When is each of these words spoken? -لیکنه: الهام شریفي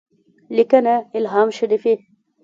-لیکنه: 0.55 0.95
الهام 1.17 1.49
شریفي 1.57 1.93